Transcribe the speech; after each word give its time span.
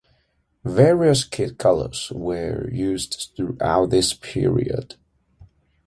Various 0.65 1.23
kit 1.23 1.59
colours 1.59 2.11
were 2.15 2.67
used 2.71 3.33
throughout 3.37 3.91
this 3.91 4.15
period. 4.15 4.95